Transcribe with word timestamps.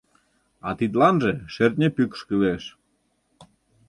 А 0.67 0.69
тидланже 0.77 1.31
шӧртньӧ 1.53 1.87
пӱкш 1.95 2.19
кӱлеш. 2.27 2.63